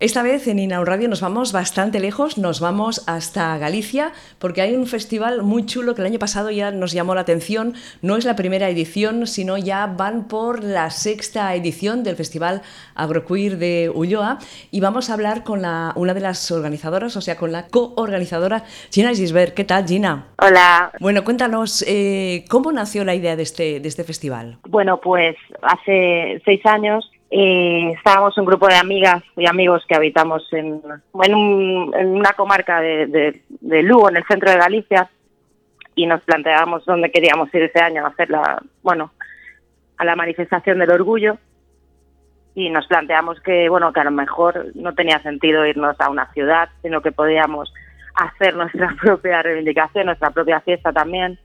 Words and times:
Esta 0.00 0.22
vez 0.22 0.48
en 0.48 0.58
Inaun 0.58 0.86
Radio 0.86 1.10
nos 1.10 1.20
vamos 1.20 1.52
bastante 1.52 2.00
lejos, 2.00 2.38
nos 2.38 2.58
vamos 2.58 3.04
hasta 3.06 3.58
Galicia, 3.58 4.12
porque 4.38 4.62
hay 4.62 4.74
un 4.74 4.86
festival 4.86 5.42
muy 5.42 5.66
chulo 5.66 5.94
que 5.94 6.00
el 6.00 6.06
año 6.06 6.18
pasado 6.18 6.50
ya 6.50 6.70
nos 6.70 6.92
llamó 6.92 7.14
la 7.14 7.20
atención. 7.20 7.74
No 8.00 8.16
es 8.16 8.24
la 8.24 8.34
primera 8.34 8.70
edición, 8.70 9.26
sino 9.26 9.58
ya 9.58 9.86
van 9.86 10.26
por 10.26 10.64
la 10.64 10.88
sexta 10.88 11.54
edición 11.54 12.02
del 12.02 12.16
Festival 12.16 12.62
Agroqueer 12.94 13.58
de 13.58 13.92
Ulloa. 13.94 14.38
Y 14.70 14.80
vamos 14.80 15.10
a 15.10 15.12
hablar 15.12 15.44
con 15.44 15.60
la, 15.60 15.92
una 15.96 16.14
de 16.14 16.20
las 16.20 16.50
organizadoras, 16.50 17.14
o 17.18 17.20
sea, 17.20 17.36
con 17.36 17.52
la 17.52 17.66
coorganizadora, 17.66 18.64
Gina 18.90 19.10
Gisbert. 19.10 19.52
¿Qué 19.52 19.64
tal, 19.64 19.86
Gina? 19.86 20.28
Hola. 20.38 20.92
Bueno, 20.98 21.24
cuéntanos, 21.24 21.84
eh, 21.86 22.46
¿cómo 22.48 22.72
nació 22.72 23.04
la 23.04 23.14
idea 23.14 23.36
de 23.36 23.42
este, 23.42 23.80
de 23.80 23.88
este 23.88 24.04
festival? 24.04 24.60
Bueno, 24.66 24.98
pues 24.98 25.36
hace 25.60 26.40
seis 26.46 26.64
años 26.64 27.04
eh, 27.30 27.92
estábamos 27.96 28.36
un 28.38 28.44
grupo 28.44 28.66
de 28.66 28.74
amigas 28.74 29.22
y 29.36 29.48
amigos 29.48 29.84
que 29.88 29.94
habitamos 29.94 30.52
en, 30.52 30.82
en, 31.22 32.08
una 32.08 32.32
comarca 32.32 32.80
de, 32.80 33.40
de, 33.48 33.82
Lugo, 33.84 34.08
en 34.08 34.16
el 34.16 34.24
centro 34.24 34.50
de 34.50 34.58
Galicia, 34.58 35.08
y 35.94 36.06
nos 36.06 36.22
planteábamos 36.22 36.84
dónde 36.86 37.12
queríamos 37.12 37.54
ir 37.54 37.62
ese 37.62 37.80
año 37.80 38.04
a 38.04 38.08
hacer 38.08 38.30
la, 38.30 38.60
bueno, 38.82 39.12
a 39.96 40.04
la 40.04 40.16
manifestación 40.16 40.78
del 40.80 40.90
orgullo. 40.90 41.38
Y 42.54 42.68
nos 42.68 42.88
planteamos 42.88 43.40
que 43.40 43.68
bueno 43.68 43.92
que 43.92 44.00
a 44.00 44.04
lo 44.04 44.10
mejor 44.10 44.66
no 44.74 44.92
tenía 44.94 45.22
sentido 45.22 45.64
irnos 45.64 45.94
a 46.00 46.10
una 46.10 46.32
ciudad, 46.32 46.68
sino 46.82 47.00
que 47.00 47.12
podíamos 47.12 47.72
hacer 48.14 48.56
nuestra 48.56 48.96
propia 49.00 49.40
reivindicación, 49.40 50.06
nuestra 50.06 50.30
propia 50.30 50.60
fiesta 50.60 50.92
también 50.92 51.38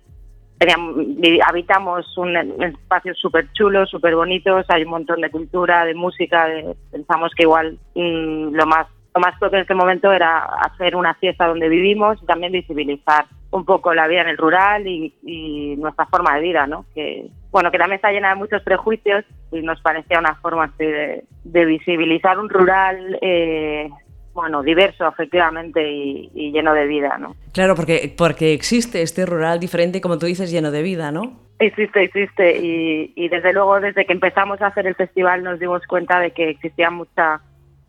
habitamos 1.45 2.17
un, 2.17 2.35
espacio 2.63 3.13
súper 3.15 3.51
chulo, 3.53 3.85
súper 3.85 4.15
bonitos, 4.15 4.65
hay 4.69 4.83
un 4.83 4.91
montón 4.91 5.21
de 5.21 5.29
cultura, 5.29 5.85
de 5.85 5.93
música, 5.93 6.47
pensamos 6.91 7.33
que 7.35 7.43
igual 7.43 7.77
mm, 7.95 8.53
lo 8.53 8.65
más 8.65 8.87
lo 9.15 9.21
más 9.21 9.39
propio 9.39 9.57
en 9.57 9.61
este 9.61 9.75
momento 9.75 10.11
era 10.11 10.39
hacer 10.39 10.93
una 10.93 11.13
fiesta 11.13 11.47
donde 11.47 11.69
vivimos 11.69 12.21
y 12.21 12.25
también 12.25 12.51
visibilizar 12.51 13.25
un 13.51 13.63
poco 13.63 13.93
la 13.93 14.07
vida 14.07 14.21
en 14.21 14.27
el 14.27 14.37
rural 14.37 14.85
y, 14.85 15.75
nuestra 15.77 16.05
forma 16.07 16.35
de 16.35 16.41
vida, 16.41 16.67
¿no? 16.67 16.85
Que 16.93 17.27
bueno, 17.51 17.71
que 17.71 17.77
también 17.77 17.95
está 17.95 18.11
llena 18.11 18.29
de 18.29 18.35
muchos 18.35 18.61
prejuicios 18.63 19.23
y 19.51 19.61
nos 19.61 19.79
parecía 19.81 20.19
una 20.19 20.35
forma 20.35 20.65
así 20.65 20.83
de, 20.83 21.23
de 21.45 21.65
visibilizar 21.65 22.37
un 22.39 22.49
rural 22.49 23.17
eh, 23.21 23.89
bueno, 24.35 24.61
diverso 24.61 25.07
efectivamente 25.07 25.81
y, 25.89 26.51
lleno 26.51 26.73
de 26.73 26.85
vida, 26.85 27.17
¿no? 27.17 27.35
Claro, 27.53 27.73
porque, 27.73 28.13
porque 28.15 28.53
existe 28.53 29.01
este 29.01 29.25
rural 29.25 29.59
diferente, 29.61 30.01
como 30.01 30.19
tú 30.19 30.25
dices, 30.25 30.51
lleno 30.51 30.71
de 30.71 30.83
vida, 30.83 31.09
¿no? 31.11 31.39
Existe, 31.57 32.03
existe. 32.03 32.59
Y, 32.61 33.13
y 33.15 33.29
desde 33.29 33.53
luego, 33.53 33.79
desde 33.79 34.05
que 34.05 34.11
empezamos 34.11 34.61
a 34.61 34.67
hacer 34.67 34.87
el 34.87 34.95
festival 34.95 35.41
nos 35.41 35.57
dimos 35.57 35.87
cuenta 35.87 36.19
de 36.19 36.31
que 36.31 36.49
existía 36.49 36.89
mucha, 36.89 37.39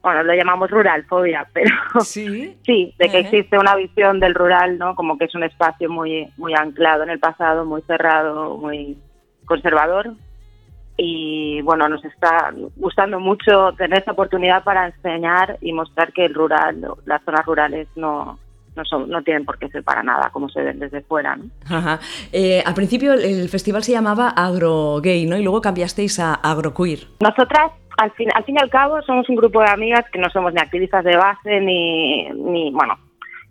bueno, 0.03 0.23
lo 0.23 0.35
llamamos 0.35 0.71
ruralfobia, 0.71 1.49
pero 1.53 1.75
sí, 2.01 2.57
sí 2.65 2.95
de 2.97 3.09
que 3.09 3.19
existe 3.19 3.59
una 3.59 3.75
visión 3.75 4.21
del 4.21 4.37
rural, 4.37 4.79
¿no? 4.79 4.95
Como 4.95 5.19
que 5.19 5.25
es 5.25 5.35
un 5.35 5.43
espacio 5.43 5.91
muy, 5.91 6.29
muy 6.37 6.55
anclado 6.55 7.03
en 7.03 7.11
el 7.11 7.19
pasado, 7.19 7.65
muy 7.65 7.83
cerrado, 7.83 8.57
muy 8.57 8.97
conservador, 9.47 10.13
y 10.97 11.61
bueno, 11.63 11.89
nos 11.89 12.05
está 12.05 12.53
gustando 12.77 13.21
mucho 13.21 13.73
tener 13.77 13.99
esta 13.99 14.13
oportunidad 14.13 14.65
para 14.65 14.87
enseñar 14.87 15.59
y 15.61 15.73
mostrar 15.73 16.13
que 16.13 16.25
el 16.25 16.35
rural, 16.35 16.87
las 17.05 17.23
zonas 17.23 17.45
rurales 17.45 17.89
no, 17.97 18.39
no, 18.75 18.85
son, 18.85 19.09
no 19.11 19.23
tienen 19.23 19.45
por 19.45 19.59
qué 19.59 19.69
ser 19.69 19.83
para 19.85 20.03
nada 20.03 20.31
como 20.31 20.49
se 20.49 20.63
ven 20.63 20.79
desde 20.79 21.03
fuera. 21.03 21.37
¿no? 21.37 21.45
Ajá. 21.69 22.01
Eh, 22.33 22.63
al 22.65 22.75
principio 22.75 23.13
el 23.13 23.49
festival 23.49 23.83
se 23.83 23.93
llamaba 23.93 24.31
Agro 24.31 25.01
Gay, 25.03 25.27
¿no? 25.27 25.37
Y 25.37 25.43
luego 25.43 25.61
cambiasteis 25.61 26.19
a 26.19 26.35
Agroqueer. 26.35 27.01
Nosotras, 27.21 27.73
al 27.99 28.13
fin, 28.13 28.31
al 28.35 28.45
fin 28.45 28.57
y 28.59 28.63
al 28.63 28.71
cabo, 28.71 29.03
somos 29.03 29.29
un 29.29 29.37
grupo 29.37 29.61
de 29.61 29.71
amigas 29.71 30.05
que 30.11 30.19
no 30.19 30.31
somos 30.31 30.55
ni 30.55 30.61
activistas 30.61 31.05
de 31.05 31.17
base 31.17 31.61
ni, 31.61 32.29
ni 32.31 32.71
bueno, 32.71 32.99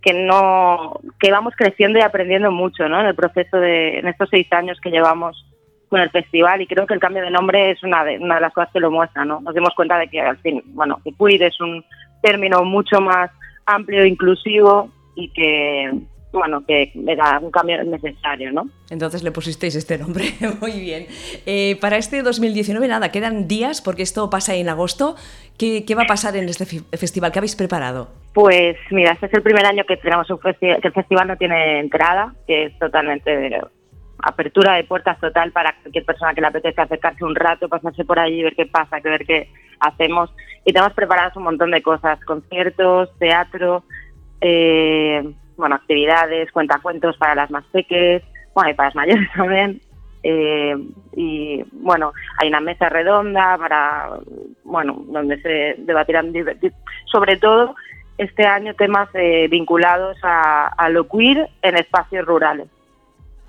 que 0.02 0.14
no 0.14 1.00
que 1.20 1.32
vamos 1.32 1.54
creciendo 1.56 2.00
y 2.00 2.02
aprendiendo 2.02 2.52
mucho, 2.52 2.90
¿no? 2.90 3.00
En 3.00 3.08
el 3.08 3.16
proceso 3.16 3.58
de 3.58 4.00
en 4.00 4.08
estos 4.08 4.30
seis 4.32 4.52
años 4.52 4.80
que 4.82 4.90
llevamos 4.90 5.46
con 5.96 6.02
el 6.02 6.10
festival 6.10 6.62
y 6.62 6.68
creo 6.68 6.86
que 6.86 6.94
el 6.94 7.00
cambio 7.00 7.24
de 7.24 7.32
nombre 7.32 7.72
es 7.72 7.82
una 7.82 8.04
de, 8.04 8.20
una 8.20 8.36
de 8.36 8.42
las 8.42 8.54
cosas 8.54 8.70
que 8.74 8.82
lo 8.82 8.92
muestra, 8.92 9.24
¿no? 9.24 9.40
Nos 9.40 9.56
dimos 9.56 9.74
cuenta 9.74 9.98
de 9.98 10.10
que 10.10 10.20
al 10.20 10.38
fin, 10.40 10.62
bueno, 10.74 11.00
que 11.06 11.14
queer 11.14 11.44
es 11.44 11.62
un 11.62 11.86
término 12.22 12.66
mucho 12.66 13.00
más 13.00 13.32
amplio 13.66 14.02
e 14.02 14.10
inclusivo 14.10 14.90
y 15.16 15.30
que 15.30 15.94
bueno, 16.34 16.66
que 16.66 16.92
era 17.08 17.40
un 17.40 17.50
cambio 17.50 17.82
necesario, 17.86 18.52
¿no? 18.52 18.68
Entonces 18.90 19.24
le 19.24 19.32
pusisteis 19.32 19.74
este 19.76 19.98
nombre, 19.98 20.26
muy 20.60 20.82
bien. 20.82 21.08
Eh, 21.46 21.78
para 21.80 21.96
este 21.96 22.24
2019, 22.24 22.86
nada, 22.90 23.10
quedan 23.10 23.48
días 23.48 23.82
porque 23.82 24.04
esto 24.04 24.30
pasa 24.30 24.54
en 24.56 24.68
agosto. 24.68 25.16
¿Qué, 25.58 25.86
qué 25.86 25.96
va 25.96 26.02
a 26.02 26.08
pasar 26.08 26.36
en 26.36 26.50
este 26.50 26.66
festival? 26.66 27.32
¿Qué 27.32 27.40
habéis 27.40 27.56
preparado? 27.56 28.10
Pues 28.34 28.76
mira, 28.92 29.14
este 29.14 29.28
es 29.28 29.34
el 29.34 29.44
primer 29.44 29.66
año 29.66 29.86
que 29.86 29.96
tenemos 29.96 30.30
un 30.30 30.40
festival, 30.40 30.82
que 30.82 30.90
el 30.90 30.94
festival 30.94 31.26
no 31.30 31.38
tiene 31.38 31.80
entrada, 31.80 32.36
que 32.46 32.66
es 32.66 32.80
totalmente 32.80 33.62
apertura 34.20 34.74
de 34.74 34.84
puertas 34.84 35.20
total 35.20 35.52
para 35.52 35.76
cualquier 35.82 36.06
persona 36.06 36.34
que 36.34 36.42
le 36.42 36.48
apetezca 36.48 36.84
acercarse 36.84 37.24
un 37.24 37.36
rato, 37.36 37.70
pasarse 37.70 38.06
por 38.06 38.20
allí, 38.20 38.44
ver 38.44 38.56
qué 38.56 38.66
pasa, 38.66 39.02
que 39.02 39.10
ver 39.10 39.26
qué 39.26 39.50
hacemos. 39.80 40.34
Y 40.64 40.74
tenemos 40.74 40.94
preparados 40.94 41.36
un 41.36 41.44
montón 41.44 41.72
de 41.72 41.82
cosas, 41.82 42.20
conciertos, 42.26 43.10
teatro, 43.20 43.84
eh, 44.42 45.24
bueno, 45.58 45.76
actividades, 45.76 46.52
cuentacuentos 46.52 47.18
para 47.18 47.36
las 47.36 47.52
más 47.52 47.66
pequeñas, 47.66 48.24
bueno, 48.54 48.72
y 48.72 48.74
para 48.74 48.90
las 48.90 48.96
mayores 48.96 49.30
también. 49.36 49.82
Eh, 50.24 50.76
y 51.16 51.64
bueno, 51.72 52.12
hay 52.42 52.50
una 52.50 52.60
mesa 52.60 52.90
redonda 52.90 53.58
para, 53.60 54.10
bueno, 54.64 55.04
donde 55.08 55.40
se 55.42 55.76
debatirán 55.78 56.34
sobre 57.06 57.38
todo 57.38 57.76
este 58.18 58.48
año 58.48 58.74
temas 58.74 59.08
eh, 59.14 59.48
vinculados 59.50 60.18
a, 60.24 60.68
a 60.68 60.90
lo 60.90 61.08
queer 61.08 61.48
en 61.62 61.78
espacios 61.78 62.26
rurales 62.26 62.68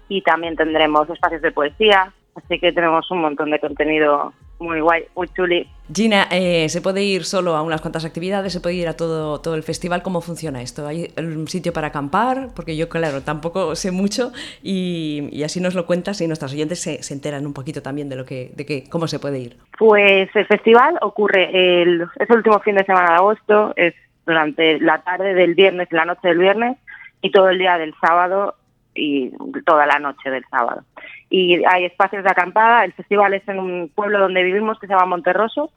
y 0.09 0.23
también 0.23 0.57
tendremos 0.57 1.09
espacios 1.11 1.43
de 1.43 1.53
poesía, 1.53 2.13
así 2.35 2.59
que 2.59 2.73
tenemos 2.73 3.11
un 3.11 3.21
montón 3.21 3.51
de 3.51 3.59
contenido 3.59 4.33
muy 4.59 4.81
guay, 4.81 5.05
muy 5.15 5.29
chuli. 5.29 5.69
Gina, 5.93 6.27
eh, 6.31 6.69
¿se 6.69 6.81
puede 6.81 7.03
ir 7.03 7.25
solo 7.25 7.57
a 7.57 7.63
unas 7.63 7.81
cuantas 7.81 8.05
actividades? 8.05 8.53
¿Se 8.53 8.61
puede 8.61 8.77
ir 8.77 8.89
a 8.89 8.97
todo, 8.97 9.41
todo 9.41 9.55
el 9.55 9.63
festival? 9.63 10.03
¿Cómo 10.03 10.21
funciona 10.21 10.63
esto? 10.63 10.87
¿Hay 10.87 11.13
un 11.19 11.47
sitio 11.47 11.73
para 11.73 11.89
acampar? 11.89 12.49
Porque 12.55 12.77
yo, 12.77 12.89
claro, 12.89 13.23
tampoco 13.23 13.77
sé 13.77 13.91
mucho 13.91 14.33
y, 14.63 15.43
así 15.45 15.61
nos 15.61 15.75
lo 15.75 15.87
cuentas 15.87 16.21
y 16.21 16.27
nuestros 16.27 16.53
oyentes 16.53 16.81
se, 16.81 17.03
se, 17.03 17.15
enteran 17.15 17.47
un 17.47 17.53
poquito 17.53 17.83
también 17.83 18.09
de 18.09 18.17
lo 18.17 18.25
que, 18.25 18.51
de 18.57 18.67
que, 18.67 18.89
cómo 18.89 19.07
se 19.07 19.19
puede 19.19 19.39
ir. 19.39 19.57
Pues 19.79 20.35
el 20.35 20.47
festival 20.47 20.99
ocurre 21.03 21.83
el, 21.83 22.03
es 22.19 22.31
el 22.31 22.37
último 22.37 22.59
fin 22.61 22.77
de 22.77 22.85
semana 22.85 23.11
de 23.11 23.17
agosto, 23.17 23.73
es 23.77 23.95
durante 24.25 24.81
la 24.81 25.03
tarde 25.03 25.35
del 25.35 25.55
viernes, 25.55 25.89
la 25.93 26.05
noche 26.05 26.29
del 26.29 26.39
viernes 26.39 26.79
y 27.23 27.31
todo 27.31 27.49
el 27.49 27.59
día 27.59 27.79
del 27.79 27.95
sábado 28.01 28.57
y 28.97 29.33
toda 29.65 29.87
la 29.87 29.99
noche 29.99 30.31
del 30.31 30.45
sábado. 30.51 30.83
Y 31.29 31.65
hay 31.65 31.85
espacios 31.85 32.25
de 32.25 32.31
acampada, 32.31 32.85
el 32.85 32.93
festival 32.93 33.35
es 33.35 33.47
en 33.49 33.59
un 33.59 33.91
pueblo 33.95 34.19
donde 34.19 34.43
vivimos 34.43 34.79
que 34.79 34.87
se 34.87 34.93
llama 34.93 35.07
Monterroso 35.07 35.71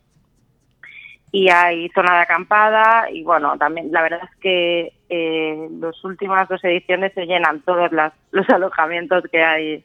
y 1.31 1.49
hay 1.49 1.89
zona 1.89 2.15
de 2.15 2.21
acampada 2.21 3.09
y 3.11 3.23
bueno, 3.23 3.57
también 3.57 3.91
la 3.91 4.01
verdad 4.01 4.21
es 4.23 4.39
que 4.39 4.93
eh, 5.09 5.67
las 5.79 6.03
últimas 6.03 6.47
dos 6.47 6.63
ediciones 6.63 7.13
se 7.13 7.25
llenan 7.25 7.61
todos 7.61 7.91
los 8.31 8.49
alojamientos 8.49 9.23
que 9.31 9.43
hay 9.43 9.83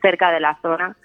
cerca 0.00 0.30
de 0.30 0.40
la 0.40 0.58
zona 0.62 0.96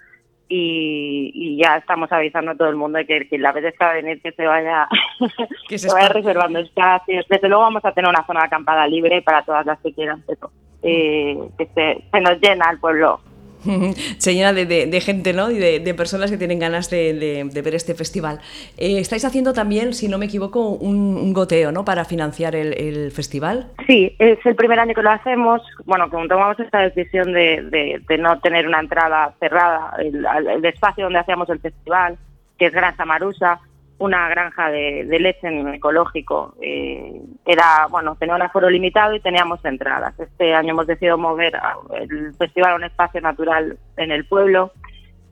y, 0.48 1.58
ya 1.62 1.78
estamos 1.78 2.12
avisando 2.12 2.52
a 2.52 2.56
todo 2.56 2.70
el 2.70 2.76
mundo 2.76 2.98
de 2.98 3.06
que 3.06 3.28
quien 3.28 3.42
la 3.42 3.50
apetezca 3.50 3.94
venir 3.94 4.22
que 4.22 4.32
se 4.32 4.46
vaya, 4.46 4.88
que 5.68 5.78
se, 5.78 5.88
vaya 5.94 6.10
reservando 6.10 6.60
espacios. 6.60 7.26
Desde 7.30 7.48
luego 7.48 7.64
vamos 7.64 7.86
a 7.86 7.92
tener 7.92 8.10
una 8.10 8.26
zona 8.26 8.42
de 8.42 8.46
acampada 8.48 8.88
libre 8.88 9.22
para 9.22 9.44
todas 9.44 9.66
las 9.66 9.80
que 9.80 9.94
quieran, 9.94 10.24
pero 10.28 10.52
eh, 10.84 11.38
que 11.58 11.68
se, 11.68 12.22
nos 12.22 12.40
llena 12.40 12.70
el 12.72 12.80
pueblo. 12.80 13.20
se 14.18 14.34
llena 14.34 14.54
de, 14.54 15.02
gente, 15.02 15.34
¿no? 15.34 15.52
Y 15.52 15.58
de, 15.58 15.94
personas 15.94 16.32
que 16.32 16.38
tienen 16.38 16.60
ganas 16.60 16.90
de, 16.90 17.50
ver 17.64 17.76
este 17.76 17.96
festival. 17.96 18.40
Eh, 18.78 19.00
estáis 19.00 19.26
haciendo 19.26 19.54
también, 19.54 19.94
si 19.94 20.08
no 20.08 20.18
me 20.18 20.26
equivoco, 20.26 20.70
un, 20.70 21.34
goteo, 21.34 21.72
¿no? 21.72 21.86
Para 21.86 22.06
financiar 22.06 22.56
el, 22.56 23.12
festival. 23.12 23.68
Sí, 23.88 24.16
es 24.20 24.44
el 24.46 24.56
primer 24.56 24.80
año 24.80 24.94
que 24.94 25.02
lo 25.02 25.12
hacemos. 25.12 25.62
Bueno, 25.86 26.10
como 26.10 26.28
tomamos 26.28 26.60
esta 26.60 26.80
decisión 26.80 27.34
de, 27.34 28.02
no 28.20 28.40
tener 28.40 28.68
una 28.68 28.80
entrada 28.80 29.34
cerrada, 29.40 29.94
el, 30.00 30.26
el 30.26 30.66
espacio 30.66 31.06
donde 31.06 31.20
hacíamos 31.20 31.50
el 31.50 31.60
festival, 31.60 32.18
que 32.58 32.68
es 32.68 32.74
Gran 32.74 32.96
Samarusa, 32.96 33.60
una 33.98 34.28
granja 34.30 34.70
de, 34.70 35.06
leche 35.06 35.48
en 35.48 35.74
ecológico. 35.74 36.56
Eh, 36.62 37.22
era, 37.46 37.88
bueno, 37.90 38.16
tenía 38.18 38.36
un 38.36 38.42
aforo 38.42 38.70
limitado 38.70 39.16
y 39.16 39.22
teníamos 39.22 39.64
entradas. 39.64 40.20
Este 40.20 40.54
año 40.54 40.72
hemos 40.72 40.88
decidido 40.88 41.18
mover 41.18 41.54
el 41.94 42.34
festival 42.36 42.74
a 42.74 42.76
un 42.76 42.84
espacio 42.84 43.22
natural 43.22 43.78
en 43.98 44.12
el 44.12 44.26
pueblo 44.26 44.72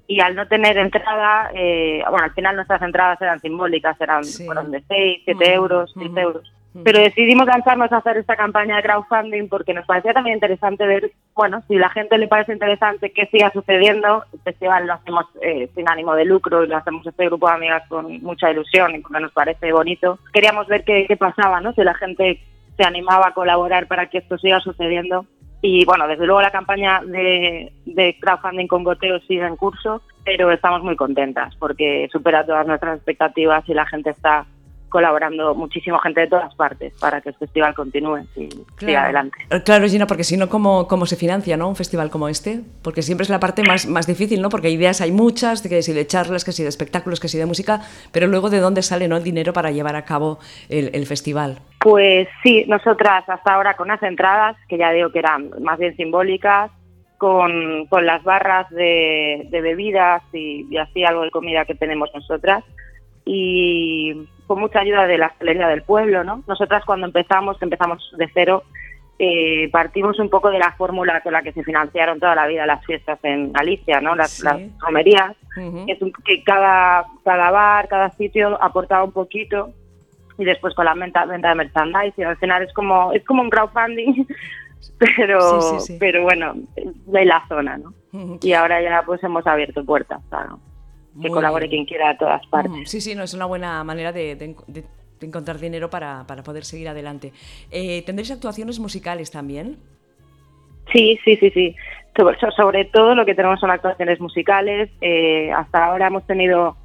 y 0.07 0.19
al 0.19 0.35
no 0.35 0.47
tener 0.47 0.77
entrada, 0.77 1.49
eh, 1.53 2.03
bueno, 2.09 2.25
al 2.25 2.33
final 2.33 2.55
nuestras 2.55 2.81
entradas 2.81 3.21
eran 3.21 3.39
simbólicas, 3.39 3.99
eran 3.99 4.23
fueron 4.23 4.71
de 4.71 4.83
6, 4.87 5.21
7 5.25 5.53
euros, 5.53 5.93
6 5.97 6.11
euros. 6.17 6.53
Pero 6.83 6.99
decidimos 6.99 7.45
lanzarnos 7.45 7.91
a 7.91 7.97
hacer 7.97 8.17
esta 8.17 8.35
campaña 8.35 8.77
de 8.77 8.83
crowdfunding 8.83 9.47
porque 9.47 9.73
nos 9.73 9.85
parecía 9.85 10.13
también 10.13 10.35
interesante 10.35 10.85
ver 10.87 11.11
bueno, 11.35 11.63
si 11.67 11.75
la 11.75 11.89
gente 11.89 12.17
le 12.17 12.27
parece 12.27 12.53
interesante 12.53 13.11
que 13.11 13.25
siga 13.27 13.51
sucediendo, 13.51 14.23
el 14.33 14.39
festival 14.41 14.85
lo 14.85 14.93
hacemos 14.93 15.25
eh, 15.41 15.69
sin 15.73 15.89
ánimo 15.89 16.13
de 16.13 16.25
lucro 16.25 16.63
y 16.63 16.67
lo 16.67 16.77
hacemos 16.77 17.05
este 17.07 17.25
grupo 17.25 17.47
de 17.47 17.55
amigas 17.55 17.83
con 17.87 18.21
mucha 18.21 18.51
ilusión 18.51 18.95
y 18.95 18.99
porque 18.99 19.19
nos 19.19 19.31
parece 19.31 19.71
bonito. 19.71 20.19
Queríamos 20.31 20.67
ver 20.67 20.83
qué, 20.83 21.17
pasaba, 21.17 21.59
¿no? 21.59 21.73
Si 21.73 21.83
la 21.83 21.95
gente 21.95 22.39
se 22.77 22.83
animaba 22.83 23.29
a 23.29 23.33
colaborar 23.33 23.87
para 23.87 24.09
que 24.09 24.19
esto 24.19 24.37
siga 24.37 24.59
sucediendo. 24.59 25.25
Y 25.61 25.85
bueno, 25.85 26.07
desde 26.07 26.25
luego 26.25 26.41
la 26.41 26.51
campaña 26.51 27.01
de, 27.03 27.71
de 27.85 28.17
crowdfunding 28.19 28.67
con 28.67 28.83
goteo 28.83 29.19
sigue 29.21 29.45
en 29.45 29.55
curso, 29.55 30.01
pero 30.25 30.51
estamos 30.51 30.83
muy 30.83 30.95
contentas 30.95 31.55
porque 31.55 32.09
supera 32.11 32.45
todas 32.45 32.67
nuestras 32.67 32.97
expectativas 32.97 33.67
y 33.67 33.73
la 33.73 33.85
gente 33.85 34.11
está 34.11 34.45
colaborando 34.93 35.55
muchísima 35.55 35.99
gente 36.01 36.21
de 36.21 36.27
todas 36.27 36.53
partes 36.53 36.93
para 36.99 37.19
que 37.19 37.29
el 37.29 37.35
festival 37.35 37.73
continúe 37.73 38.19
y 38.35 38.47
siga 38.77 39.05
adelante. 39.05 39.35
Eh, 39.49 39.63
claro, 39.65 39.87
Gina, 39.87 40.05
porque 40.05 40.23
si 40.23 40.37
no, 40.37 40.49
¿cómo, 40.49 40.87
¿cómo 40.87 41.07
se 41.07 41.15
financia 41.15 41.57
¿no? 41.57 41.67
un 41.67 41.75
festival 41.75 42.11
como 42.11 42.29
este? 42.29 42.61
Porque 42.83 43.01
siempre 43.01 43.23
es 43.23 43.31
la 43.31 43.39
parte 43.39 43.63
más, 43.63 43.87
más 43.87 44.05
difícil, 44.05 44.39
¿no? 44.39 44.49
Porque 44.49 44.69
ideas 44.69 45.01
hay 45.01 45.11
muchas, 45.11 45.63
que 45.63 45.81
si 45.81 45.93
de 45.93 46.05
charlas, 46.05 46.45
que 46.45 46.51
si 46.51 46.61
de 46.61 46.69
espectáculos, 46.69 47.19
que 47.19 47.27
si 47.27 47.39
de 47.39 47.47
música, 47.47 47.81
pero 48.11 48.27
luego 48.27 48.51
de 48.51 48.59
dónde 48.59 48.83
sale 48.83 49.07
¿no? 49.07 49.17
el 49.17 49.23
dinero 49.23 49.51
para 49.51 49.71
llevar 49.71 49.95
a 49.95 50.05
cabo 50.05 50.37
el, 50.69 50.91
el 50.93 51.07
festival. 51.07 51.57
Pues 51.79 52.27
sí, 52.43 52.63
nosotras 52.67 53.23
hasta 53.27 53.51
ahora 53.51 53.73
con 53.73 53.87
las 53.87 54.03
entradas, 54.03 54.55
que 54.69 54.77
ya 54.77 54.91
digo 54.91 55.09
que 55.09 55.19
eran 55.19 55.49
más 55.59 55.79
bien 55.79 55.95
simbólicas, 55.95 56.69
con, 57.17 57.87
con 57.87 58.05
las 58.05 58.23
barras 58.23 58.69
de, 58.69 59.47
de 59.49 59.61
bebidas 59.61 60.21
y, 60.33 60.67
y 60.69 60.77
así 60.77 61.03
algo 61.03 61.23
de 61.23 61.31
comida 61.31 61.65
que 61.65 61.73
tenemos 61.73 62.11
nosotras, 62.13 62.63
y 63.25 64.13
con 64.47 64.59
mucha 64.59 64.79
ayuda 64.79 65.07
de 65.07 65.17
la 65.17 65.27
hostelería 65.27 65.67
del 65.67 65.83
pueblo, 65.83 66.23
¿no? 66.23 66.43
Nosotras 66.47 66.83
cuando 66.85 67.07
empezamos, 67.07 67.57
que 67.57 67.65
empezamos 67.65 68.11
de 68.17 68.29
cero, 68.33 68.63
eh, 69.19 69.69
partimos 69.71 70.19
un 70.19 70.29
poco 70.29 70.49
de 70.49 70.59
la 70.59 70.71
fórmula 70.73 71.21
con 71.21 71.33
la 71.33 71.43
que 71.43 71.53
se 71.53 71.63
financiaron 71.63 72.19
toda 72.19 72.35
la 72.35 72.47
vida 72.47 72.65
las 72.65 72.83
fiestas 72.85 73.19
en 73.23 73.53
Galicia, 73.53 74.01
¿no? 74.01 74.15
Las, 74.15 74.31
Sí. 74.31 74.43
las 74.43 74.59
romerías, 74.79 75.35
que, 75.55 75.91
es 75.93 76.01
un- 76.01 76.11
que 76.25 76.43
cada, 76.43 77.05
cada 77.23 77.51
bar, 77.51 77.87
cada 77.87 78.09
sitio 78.11 78.61
aportaba 78.61 79.03
un 79.03 79.11
poquito 79.11 79.69
y 80.37 80.45
después 80.45 80.73
con 80.73 80.85
la 80.85 80.95
venta, 80.95 81.25
venta 81.25 81.49
de 81.49 81.55
merchandising, 81.55 82.25
al 82.25 82.37
final 82.37 82.63
es 82.63 82.73
como 82.73 83.13
es 83.13 83.23
como 83.23 83.43
un 83.43 83.49
crowdfunding, 83.51 84.25
pero 84.99 85.61
Sí, 85.61 85.79
sí, 85.79 85.93
sí. 85.93 85.97
pero 85.99 86.23
bueno, 86.23 86.53
de 86.75 87.25
la 87.25 87.45
zona, 87.47 87.77
¿no? 87.77 87.93
Y 88.41 88.53
ahora 88.53 88.81
ya 88.81 89.03
pues 89.05 89.23
hemos 89.23 89.45
abierto 89.47 89.83
puertas 89.85 90.21
para 90.29 90.49
que 91.21 91.29
colabore 91.29 91.67
bien. 91.67 91.85
quien 91.85 91.85
quiera 91.97 92.13
de 92.13 92.17
todas 92.19 92.45
partes. 92.47 92.71
Ujú, 92.71 92.85
Sí, 92.85 93.01
sí, 93.01 93.15
no, 93.15 93.23
es 93.23 93.33
una 93.33 93.45
buena 93.45 93.83
manera 93.83 94.11
de, 94.11 94.35
de- 94.35 94.55
de- 94.67 94.83
de 95.19 95.27
encontrar 95.27 95.57
dinero 95.59 95.89
para, 95.89 96.25
para 96.27 96.43
poder 96.43 96.65
seguir 96.65 96.89
adelante. 96.89 97.31
Eh, 97.71 98.01
¿Tendréis 98.05 98.31
actuaciones 98.31 98.79
musicales 98.79 99.31
también? 99.31 99.77
Sí, 100.91 101.17
sí, 101.23 101.37
sí, 101.37 101.49
sí. 101.51 101.75
Sobre, 102.17 102.37
so- 102.39 102.51
sobre 102.51 102.85
todo 102.85 103.15
lo 103.15 103.25
que 103.25 103.33
tenemos 103.35 103.59
son 103.59 103.71
actuaciones 103.71 104.19
musicales. 104.19 104.89
Eh, 105.01 105.51
hasta 105.51 105.85
ahora 105.85 106.07
hemos 106.07 106.25
tenido, 106.27 106.75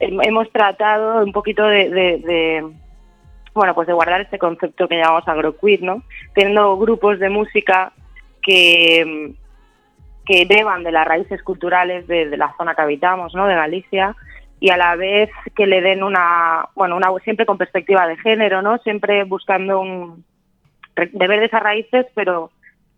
hem- 0.00 0.20
hemos 0.26 0.50
tratado 0.50 1.24
un 1.24 1.32
poquito 1.32 1.64
de, 1.66 1.88
de- 1.88 2.18
de, 2.18 2.66
bueno, 3.54 3.74
pues 3.74 3.86
de 3.86 3.92
guardar 3.94 4.20
este 4.22 4.38
concepto 4.38 4.88
que 4.88 4.96
llamamos 4.96 5.26
agroqueer, 5.28 5.82
¿no? 5.82 6.02
Teniendo 6.34 6.76
grupos 6.78 7.18
de 7.20 7.28
música 7.28 7.92
que, 8.42 9.34
que 10.28 10.44
beban 10.44 10.84
de 10.84 10.92
las 10.92 11.06
raíces 11.08 11.42
culturales 11.42 12.06
de, 12.06 12.36
la 12.36 12.54
zona 12.58 12.74
que 12.74 12.82
habitamos, 12.82 13.34
¿no? 13.34 13.46
De 13.46 13.54
Galicia 13.54 14.14
y 14.60 14.68
a 14.68 14.76
la 14.76 14.94
vez 14.94 15.30
que 15.56 15.66
le 15.66 15.80
den 15.80 16.02
una, 16.02 16.66
bueno, 16.74 16.96
una 16.96 17.08
siempre 17.24 17.46
con 17.46 17.56
perspectiva 17.56 18.06
de 18.06 18.18
género, 18.18 18.60
¿no? 18.60 18.76
Siempre 18.78 19.24
buscando 19.24 19.80
un 19.80 20.22
beber 21.14 21.40
de 21.40 21.46
esas 21.46 21.62
raíces, 21.62 22.06
pero 22.14 22.50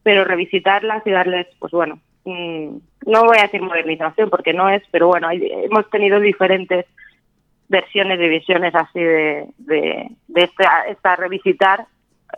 pero 0.03 0.25
revisitarlas 0.25 1.07
y 1.07 1.11
darles, 1.11 1.47
pues 1.59 1.73
bueno, 1.73 2.01
mm, 2.25 2.77
no 3.07 3.25
voy 3.25 3.39
a 3.39 3.43
decir 3.43 3.61
modernización 3.63 4.29
porque 4.31 4.53
no 4.53 4.69
es, 4.69 4.83
pero 4.91 5.07
bueno, 5.07 5.29
hay- 5.29 5.47
hemos 5.47 5.89
tenido 5.91 6.19
diferentes 6.19 6.87
versiones 7.69 8.19
y 8.19 8.29
visiones 8.29 8.75
así 8.75 8.99
de, 8.99 9.47
de, 9.59 10.09
de 10.27 10.43
esta, 10.43 10.89
esta 10.89 11.15
revisitar 11.17 11.87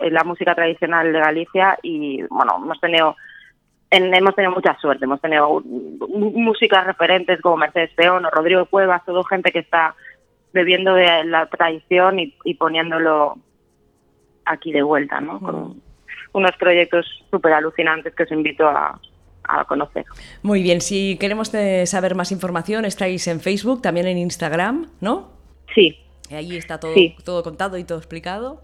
eh, 0.01 0.11
la 0.11 0.25
música 0.25 0.55
tradicional 0.55 1.13
de 1.13 1.21
Galicia 1.21 1.79
y 1.83 2.23
bueno, 2.25 2.57
hemos 2.57 2.81
tenido 2.81 3.17
en- 3.93 4.13
hemos 4.15 4.35
tenido 4.35 4.53
mucha 4.53 4.77
suerte, 4.81 5.05
hemos 5.05 5.21
tenido 5.21 5.61
mm, 5.61 6.41
músicas 6.43 6.85
referentes 6.87 7.41
como 7.41 7.57
Mercedes 7.59 7.91
Peón 7.95 8.25
o 8.25 8.31
Rodrigo 8.31 8.67
Cuevas, 8.67 9.05
todo 9.05 9.23
gente 9.25 9.53
que 9.53 9.61
está 9.61 9.95
bebiendo 10.53 10.95
de 10.95 11.25
la 11.25 11.47
tradición 11.47 12.19
y, 12.19 12.35
y 12.45 12.55
poniéndolo 12.55 13.37
aquí 14.45 14.73
de 14.73 14.83
vuelta, 14.83 15.21
¿no? 15.21 15.39
Con 15.41 15.81
unos 16.33 16.53
proyectos 16.59 17.07
súper 17.31 17.53
alucinantes 17.53 18.15
que 18.15 18.25
os 18.25 18.33
invito 18.33 18.67
a, 18.67 18.99
a 19.45 19.65
conocer. 19.65 20.05
Muy 20.43 20.63
bien, 20.63 20.81
si 20.81 21.17
queremos 21.19 21.53
saber 21.87 22.15
más 22.15 22.33
información, 22.33 22.85
estáis 22.85 23.27
en 23.29 23.41
Facebook, 23.41 23.83
también 23.83 24.07
en 24.09 24.19
Instagram, 24.19 24.89
¿no? 25.01 25.31
Sí, 25.75 25.99
Ahí 26.31 26.57
está 26.57 26.81
todo, 26.81 26.95
Sí. 26.95 27.15
todo 27.27 27.43
contado 27.43 27.77
y 27.77 27.85
todo 27.85 27.99
explicado. 27.99 28.63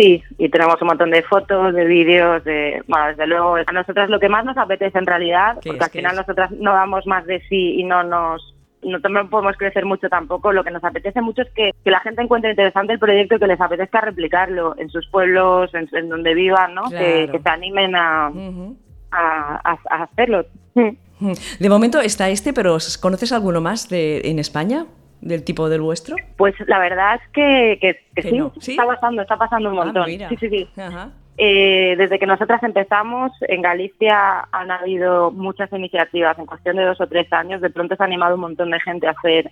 Sí, 0.00 0.22
y 0.38 0.48
tenemos 0.48 0.80
un 0.80 0.88
montón 0.88 1.10
de 1.10 1.22
fotos, 1.22 1.74
de 1.74 1.84
vídeos, 1.84 2.42
de, 2.44 2.82
bueno, 2.88 3.06
desde 3.08 3.26
luego, 3.26 3.56
a 3.56 3.72
nosotras 3.72 4.08
lo 4.08 4.18
que 4.20 4.28
más 4.28 4.44
nos 4.44 4.56
apetece 4.56 4.98
en 4.98 5.06
realidad, 5.06 5.58
¿Qué 5.60 5.70
porque 5.70 5.78
es? 5.78 5.82
al 5.84 5.90
¿Qué 5.90 5.98
final 5.98 6.12
es? 6.12 6.18
nosotras 6.18 6.50
no 6.52 6.72
damos 6.72 7.06
más 7.06 7.26
de 7.26 7.40
sí 7.48 7.74
y 7.80 7.84
no 7.84 8.02
nos 8.02 8.54
no 8.82 8.98
podemos 9.28 9.58
crecer 9.58 9.84
mucho 9.84 10.08
tampoco. 10.08 10.52
Lo 10.54 10.64
que 10.64 10.70
nos 10.70 10.82
apetece 10.82 11.20
mucho 11.20 11.42
es 11.42 11.50
que, 11.50 11.72
que 11.84 11.90
la 11.90 12.00
gente 12.00 12.22
encuentre 12.22 12.48
interesante 12.52 12.94
el 12.94 12.98
proyecto 12.98 13.34
y 13.34 13.38
que 13.38 13.46
les 13.46 13.60
apetezca 13.60 14.00
replicarlo 14.00 14.74
en 14.78 14.88
sus 14.88 15.06
pueblos, 15.10 15.74
en, 15.74 15.86
en 15.92 16.08
donde 16.08 16.32
vivan, 16.32 16.74
¿no? 16.74 16.84
Que, 16.84 17.26
Claro. 17.26 17.32
que 17.32 17.38
se 17.40 17.48
animen 17.50 17.94
a, 17.94 18.28
a, 18.28 19.60
a- 19.64 19.78
a 19.90 20.02
hacerlo. 20.04 20.46
Mm. 20.74 21.32
De 21.58 21.68
momento 21.68 22.00
está 22.00 22.30
este, 22.30 22.54
pero 22.54 22.78
¿conoces 23.02 23.32
alguno 23.32 23.60
más 23.60 23.90
de, 23.90 24.22
en 24.24 24.38
España 24.38 24.86
del 25.20 25.44
tipo 25.44 25.68
del 25.68 25.80
vuestro? 25.82 26.16
Pues 26.36 26.54
la 26.66 26.78
verdad 26.78 27.16
es 27.16 27.28
que, 27.32 27.78
que, 27.80 27.94
que 28.14 28.22
Que 28.22 28.30
sí, 28.30 28.38
no. 28.38 28.52
¿Sí? 28.60 28.72
está 28.72 28.86
pasando, 28.86 29.22
está 29.22 29.36
pasando 29.36 29.70
un 29.70 29.78
Ah, 29.78 29.84
montón. 29.84 30.06
mira. 30.06 30.28
sí, 30.28 30.36
sí, 30.38 30.48
sí. 30.48 30.80
Ajá. 30.80 31.10
Eh, 31.42 31.94
desde 31.96 32.18
que 32.18 32.26
nosotras 32.26 32.62
empezamos, 32.62 33.32
en 33.48 33.62
Galicia 33.62 34.46
han 34.52 34.70
habido 34.70 35.30
muchas 35.30 35.72
iniciativas. 35.72 36.38
En 36.38 36.44
cuestión 36.46 36.76
de 36.76 36.84
dos 36.84 37.00
o 37.00 37.06
tres 37.06 37.32
años, 37.32 37.60
de 37.62 37.70
pronto 37.70 37.96
se 37.96 38.02
ha 38.02 38.06
animado 38.06 38.34
un 38.34 38.42
montón 38.42 38.70
de 38.70 38.80
gente 38.80 39.06
a 39.06 39.12
hacer 39.12 39.50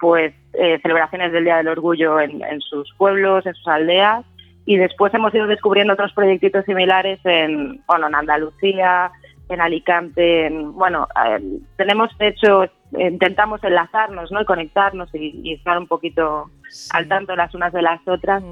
pues 0.00 0.32
eh, 0.54 0.78
celebraciones 0.82 1.32
del 1.32 1.44
Día 1.44 1.56
del 1.58 1.68
Orgullo 1.68 2.20
en, 2.20 2.42
en 2.42 2.60
sus 2.60 2.92
pueblos, 2.96 3.46
en 3.46 3.54
sus 3.54 3.68
aldeas. 3.68 4.24
Y 4.66 4.76
después 4.76 5.14
hemos 5.14 5.34
ido 5.34 5.46
descubriendo 5.46 5.94
otros 5.94 6.12
proyectitos 6.12 6.64
similares 6.64 7.18
en, 7.24 7.82
bueno, 7.86 8.06
en 8.08 8.14
Andalucía, 8.16 9.10
en 9.48 9.60
Alicante. 9.60 10.46
En, 10.46 10.72
bueno, 10.74 11.06
eh, 11.26 11.40
tenemos, 11.76 12.10
de 12.18 12.28
hecho, 12.28 12.66
intentamos 12.96 13.62
enlazarnos 13.64 14.30
¿no? 14.32 14.40
y 14.40 14.44
conectarnos 14.44 15.14
y, 15.14 15.40
y 15.42 15.54
estar 15.54 15.78
un 15.78 15.86
poquito 15.86 16.50
Sí. 16.70 16.90
al 16.92 17.08
tanto 17.08 17.34
las 17.34 17.54
unas 17.54 17.72
de 17.72 17.80
las 17.82 18.00
otras. 18.06 18.42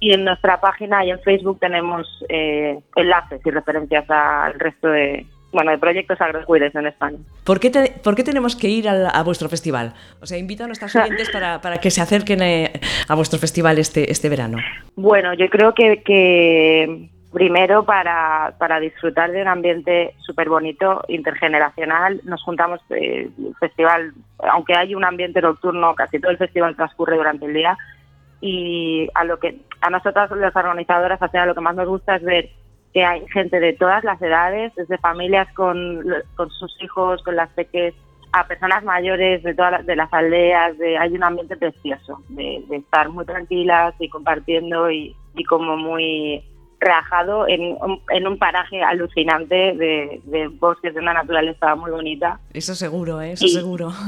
Y 0.00 0.12
en 0.12 0.24
nuestra 0.24 0.60
página 0.60 1.04
y 1.04 1.10
en 1.10 1.18
Facebook 1.20 1.58
tenemos 1.58 2.06
eh, 2.28 2.78
enlaces 2.94 3.40
y 3.44 3.50
referencias 3.50 4.08
al 4.08 4.54
resto 4.54 4.86
de, 4.88 5.26
bueno, 5.50 5.72
de 5.72 5.78
proyectos 5.78 6.20
agrocuides 6.20 6.72
en 6.76 6.86
España. 6.86 7.18
¿Por 7.42 7.58
qué, 7.58 7.70
te- 7.70 7.92
por 8.04 8.14
qué 8.14 8.22
tenemos 8.22 8.54
que 8.54 8.68
ir 8.68 8.88
al- 8.88 9.08
a, 9.12 9.22
vuestro 9.24 9.48
festival? 9.48 9.94
O 10.20 10.26
sea, 10.26 10.38
invita 10.38 10.64
a 10.64 10.66
nuestros 10.68 10.94
oyentes 10.94 11.30
para, 11.30 11.60
para 11.60 11.78
que 11.78 11.90
se 11.90 12.00
acerquen 12.00 12.42
eh, 12.42 12.70
a 13.08 13.14
vuestro 13.16 13.40
festival 13.40 13.76
este, 13.78 14.12
este 14.12 14.28
verano. 14.28 14.58
Bueno, 14.94 15.34
yo 15.34 15.48
creo 15.50 15.74
que, 15.74 16.00
que 16.04 17.08
primero 17.32 17.84
para, 17.84 18.54
para 18.58 18.80
disfrutar 18.80 19.30
de 19.30 19.42
un 19.42 19.48
ambiente 19.48 20.14
súper 20.18 20.48
bonito, 20.48 21.02
intergeneracional, 21.08 22.20
nos 22.24 22.42
juntamos, 22.42 22.80
eh, 22.90 23.28
el 23.38 23.54
festival, 23.60 24.12
aunque 24.38 24.74
hay 24.76 24.94
un 24.94 25.04
ambiente 25.04 25.42
nocturno, 25.42 25.94
casi 25.94 26.18
todo 26.18 26.30
el 26.30 26.38
festival 26.38 26.76
transcurre 26.76 27.16
durante 27.16 27.46
el 27.46 27.54
día. 27.54 27.76
Y 28.40 29.08
a 29.14 29.24
lo 29.24 29.38
que 29.38 29.58
a 29.80 29.90
nosotras 29.90 30.30
las 30.30 30.54
organizadoras 30.54 31.20
al 31.20 31.48
lo 31.48 31.54
que 31.54 31.60
más 31.60 31.74
nos 31.74 31.88
gusta 31.88 32.16
es 32.16 32.22
ver 32.22 32.50
que 32.94 33.04
hay 33.04 33.26
gente 33.28 33.60
de 33.60 33.74
todas 33.74 34.04
las 34.04 34.20
edades, 34.22 34.72
desde 34.76 34.96
familias 34.98 35.52
con, 35.54 36.04
con 36.36 36.50
sus 36.50 36.74
hijos, 36.82 37.22
con 37.22 37.36
las 37.36 37.50
peques, 37.50 37.94
a 38.32 38.46
personas 38.46 38.84
mayores 38.84 39.42
de 39.42 39.54
todas 39.54 39.72
las, 39.72 39.86
de 39.86 39.96
las 39.96 40.12
aldeas, 40.12 40.78
de, 40.78 40.96
hay 40.96 41.12
un 41.12 41.22
ambiente 41.22 41.56
precioso, 41.56 42.22
de, 42.28 42.62
de 42.68 42.76
estar 42.76 43.08
muy 43.08 43.24
tranquilas 43.24 43.94
y 43.98 44.08
compartiendo 44.08 44.90
y, 44.90 45.14
y 45.34 45.44
como 45.44 45.76
muy 45.76 46.44
relajado 46.80 47.48
en, 47.48 47.76
un- 47.80 48.00
en 48.10 48.26
un 48.28 48.38
paraje 48.38 48.82
alucinante 48.82 49.54
de, 49.54 50.20
de 50.24 50.48
bosques, 50.48 50.94
de 50.94 51.00
una 51.00 51.12
naturaleza 51.14 51.74
muy 51.74 51.90
bonita. 51.90 52.38
Eso 52.54 52.74
seguro, 52.74 53.20
¿eh? 53.20 53.32
Eso 53.32 53.46
Y- 53.46 53.50
seguro. 53.50 53.90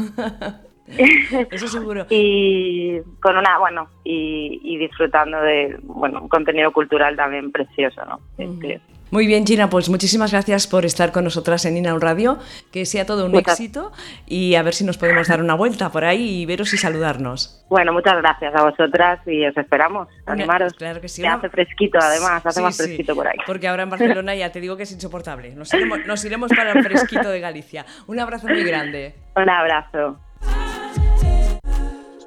Eso 1.52 1.68
seguro. 1.68 2.06
y 2.10 2.98
con 3.20 3.36
una 3.36 3.58
bueno 3.60 3.86
y, 4.02 4.60
y 4.64 4.76
disfrutando 4.76 5.40
de 5.40 5.78
bueno 5.84 6.22
un 6.22 6.28
contenido 6.28 6.72
cultural 6.72 7.14
también 7.16 7.52
precioso 7.52 8.04
no. 8.06 8.18
Este, 8.38 8.80
Muy 9.10 9.26
bien, 9.26 9.44
Gina, 9.44 9.68
pues 9.68 9.88
muchísimas 9.88 10.30
gracias 10.30 10.68
por 10.68 10.84
estar 10.84 11.10
con 11.10 11.24
nosotras 11.24 11.64
en 11.64 11.76
Inaun 11.76 12.00
Radio, 12.00 12.38
que 12.72 12.86
sea 12.86 13.04
todo 13.04 13.26
un 13.26 13.34
éxito 13.34 13.90
y 14.26 14.54
a 14.54 14.62
ver 14.62 14.72
si 14.72 14.84
nos 14.84 14.98
podemos 14.98 15.26
dar 15.26 15.42
una 15.42 15.54
vuelta 15.54 15.90
por 15.90 16.04
ahí 16.04 16.42
y 16.42 16.46
veros 16.46 16.72
y 16.74 16.76
saludarnos. 16.76 17.64
Bueno, 17.68 17.92
muchas 17.92 18.16
gracias 18.18 18.54
a 18.54 18.62
vosotras 18.62 19.18
y 19.26 19.44
os 19.44 19.56
esperamos, 19.56 20.06
animaros. 20.26 20.74
Claro 20.74 21.00
que 21.00 21.08
sí. 21.08 21.26
hace 21.26 21.48
fresquito 21.48 21.98
además, 22.00 22.46
hace 22.46 22.62
más 22.62 22.76
fresquito 22.76 23.16
por 23.16 23.26
ahí. 23.26 23.38
Porque 23.46 23.66
ahora 23.66 23.82
en 23.82 23.90
Barcelona 23.90 24.36
ya 24.36 24.52
te 24.52 24.60
digo 24.60 24.76
que 24.76 24.84
es 24.84 24.92
insoportable. 24.92 25.56
Nos 25.56 25.74
iremos, 25.74 25.98
nos 26.06 26.24
iremos 26.24 26.52
para 26.56 26.70
el 26.70 26.84
fresquito 26.84 27.30
de 27.30 27.40
Galicia. 27.40 27.84
Un 28.06 28.20
abrazo 28.20 28.46
muy 28.46 28.62
grande. 28.62 29.14
Un 29.36 29.50
abrazo. 29.50 30.20